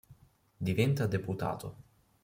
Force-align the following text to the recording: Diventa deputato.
Diventa 0.57 1.05
deputato. 1.05 1.77